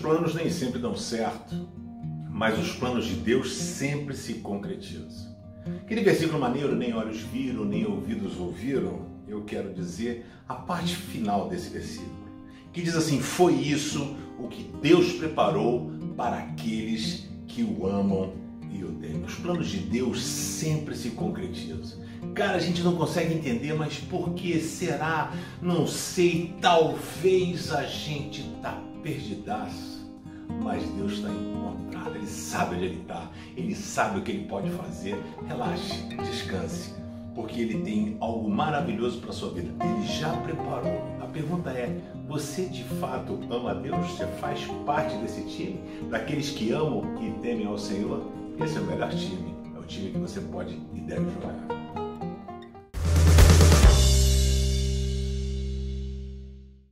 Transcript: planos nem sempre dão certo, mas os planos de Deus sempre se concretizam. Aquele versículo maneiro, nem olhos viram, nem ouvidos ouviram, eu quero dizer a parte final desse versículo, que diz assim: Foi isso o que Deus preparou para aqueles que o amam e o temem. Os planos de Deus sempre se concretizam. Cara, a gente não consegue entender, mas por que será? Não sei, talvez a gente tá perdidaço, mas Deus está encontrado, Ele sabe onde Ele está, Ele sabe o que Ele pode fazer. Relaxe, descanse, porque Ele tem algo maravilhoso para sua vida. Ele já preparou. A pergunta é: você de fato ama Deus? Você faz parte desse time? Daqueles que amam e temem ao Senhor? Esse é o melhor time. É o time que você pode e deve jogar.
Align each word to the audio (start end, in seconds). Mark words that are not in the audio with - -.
planos 0.00 0.34
nem 0.34 0.50
sempre 0.50 0.78
dão 0.78 0.96
certo, 0.96 1.68
mas 2.30 2.58
os 2.58 2.74
planos 2.74 3.04
de 3.04 3.14
Deus 3.14 3.52
sempre 3.52 4.16
se 4.16 4.34
concretizam. 4.34 5.30
Aquele 5.82 6.02
versículo 6.02 6.38
maneiro, 6.38 6.74
nem 6.74 6.94
olhos 6.94 7.20
viram, 7.20 7.64
nem 7.64 7.84
ouvidos 7.84 8.38
ouviram, 8.38 9.06
eu 9.28 9.44
quero 9.44 9.72
dizer 9.72 10.26
a 10.48 10.54
parte 10.54 10.96
final 10.96 11.48
desse 11.48 11.70
versículo, 11.70 12.28
que 12.72 12.82
diz 12.82 12.96
assim: 12.96 13.20
Foi 13.20 13.54
isso 13.54 14.16
o 14.38 14.48
que 14.48 14.70
Deus 14.80 15.12
preparou 15.12 15.90
para 16.16 16.38
aqueles 16.38 17.28
que 17.46 17.62
o 17.62 17.86
amam 17.86 18.32
e 18.72 18.82
o 18.82 18.92
temem. 18.92 19.19
Os 19.40 19.46
planos 19.46 19.68
de 19.68 19.78
Deus 19.78 20.22
sempre 20.22 20.94
se 20.94 21.12
concretizam. 21.12 21.98
Cara, 22.34 22.58
a 22.58 22.60
gente 22.60 22.82
não 22.82 22.94
consegue 22.94 23.32
entender, 23.32 23.72
mas 23.72 23.96
por 23.96 24.34
que 24.34 24.60
será? 24.60 25.32
Não 25.62 25.86
sei, 25.86 26.54
talvez 26.60 27.72
a 27.72 27.84
gente 27.84 28.42
tá 28.60 28.78
perdidaço, 29.02 30.06
mas 30.62 30.84
Deus 30.90 31.12
está 31.12 31.30
encontrado, 31.30 32.16
Ele 32.16 32.26
sabe 32.26 32.74
onde 32.74 32.84
Ele 32.84 33.00
está, 33.00 33.30
Ele 33.56 33.74
sabe 33.74 34.18
o 34.18 34.22
que 34.22 34.30
Ele 34.30 34.44
pode 34.44 34.68
fazer. 34.72 35.16
Relaxe, 35.48 36.02
descanse, 36.22 36.92
porque 37.34 37.62
Ele 37.62 37.80
tem 37.80 38.18
algo 38.20 38.50
maravilhoso 38.50 39.20
para 39.20 39.32
sua 39.32 39.54
vida. 39.54 39.72
Ele 39.82 40.06
já 40.06 40.36
preparou. 40.36 41.00
A 41.18 41.26
pergunta 41.26 41.70
é: 41.70 41.98
você 42.28 42.66
de 42.66 42.84
fato 42.84 43.40
ama 43.50 43.74
Deus? 43.74 44.06
Você 44.10 44.26
faz 44.38 44.66
parte 44.84 45.16
desse 45.16 45.40
time? 45.44 45.80
Daqueles 46.10 46.50
que 46.50 46.72
amam 46.72 47.02
e 47.22 47.30
temem 47.40 47.66
ao 47.66 47.78
Senhor? 47.78 48.39
Esse 48.62 48.76
é 48.76 48.80
o 48.80 48.84
melhor 48.84 49.10
time. 49.10 49.54
É 49.74 49.78
o 49.78 49.82
time 49.84 50.10
que 50.10 50.18
você 50.18 50.40
pode 50.40 50.74
e 50.94 51.00
deve 51.00 51.30
jogar. 51.30 51.79